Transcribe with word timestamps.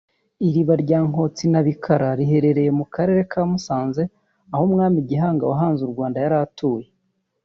Iriba 0.47 0.73
rya 0.83 0.99
Nkotsi 1.07 1.45
na 1.53 1.61
Bikara 1.67 2.09
riherereye 2.19 2.71
mu 2.79 2.85
karere 2.93 3.21
ka 3.31 3.41
Musanze 3.51 4.03
aho 4.53 4.63
Umwami 4.69 4.97
Gihanga 5.09 5.43
wahanze 5.51 5.81
u 5.85 5.91
Rwanda 5.93 6.17
yari 6.23 6.37
atuye 6.45 6.87